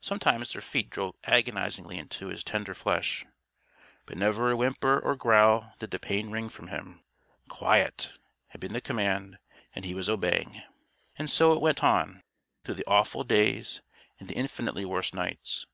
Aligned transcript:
Sometimes 0.00 0.54
their 0.54 0.62
feet 0.62 0.88
drove 0.88 1.14
agonizingly 1.24 1.98
into 1.98 2.28
his 2.28 2.42
tender 2.42 2.72
flesh. 2.72 3.26
But 4.06 4.16
never 4.16 4.50
a 4.50 4.56
whimper 4.56 4.98
or 4.98 5.14
growl 5.14 5.74
did 5.78 5.90
the 5.90 5.98
pain 5.98 6.30
wring 6.30 6.48
from 6.48 6.68
him. 6.68 7.02
"Quiet!" 7.50 8.14
had 8.46 8.62
been 8.62 8.72
the 8.72 8.80
command, 8.80 9.36
and 9.74 9.84
he 9.84 9.94
was 9.94 10.08
obeying. 10.08 10.62
And 11.18 11.28
so 11.28 11.52
it 11.52 11.60
went 11.60 11.84
on, 11.84 12.22
through 12.64 12.76
the 12.76 12.86
awful 12.86 13.24
days 13.24 13.82
and 14.18 14.26
the 14.26 14.36
infinitely 14.36 14.86
worse 14.86 15.12
nights. 15.12 15.66